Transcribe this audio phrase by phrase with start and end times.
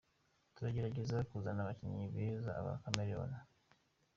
[0.55, 3.31] Turagerageza kuzana abakinyi bez aba Cameroun.